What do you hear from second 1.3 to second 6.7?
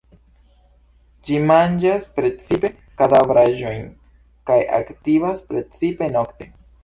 manĝas precipe kadavraĵojn kaj aktivas precipe nokte.